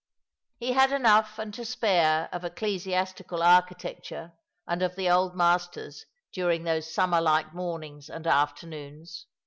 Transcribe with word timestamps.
He 0.57 0.71
had 0.71 0.91
enough 0.91 1.37
and 1.37 1.53
to 1.53 1.63
spare 1.63 2.27
of 2.31 2.43
ecclesiastical 2.43 3.43
architecture 3.43 4.33
and 4.65 4.81
of 4.81 4.95
the 4.95 5.07
old 5.07 5.35
masters 5.35 6.07
during 6.33 6.63
those 6.63 6.91
summer 6.91 7.21
like 7.21 7.53
mornings 7.53 8.09
and 8.09 8.25
afternoons. 8.25 9.27